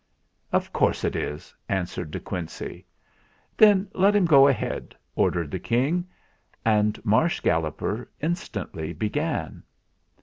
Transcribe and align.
"Of 0.51 0.73
course 0.73 1.03
it 1.03 1.15
is," 1.15 1.53
answered 1.69 2.09
De 2.09 2.19
Quincey. 2.19 2.87
"Then 3.55 3.87
let 3.93 4.15
him 4.15 4.25
go 4.25 4.47
ahead!" 4.47 4.95
ordered 5.15 5.51
the 5.51 5.59
King, 5.59 6.07
and 6.65 6.99
Marsh 7.05 7.39
Galloper 7.39 8.09
instantly 8.19 8.93
began. 8.93 9.61